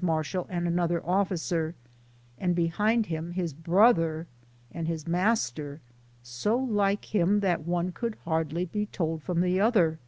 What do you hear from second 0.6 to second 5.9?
another officer, and behind him his brother and his master,